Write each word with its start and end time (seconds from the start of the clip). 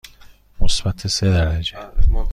مثبت 0.61 1.07
سه 1.07 1.29
درجه. 1.31 1.77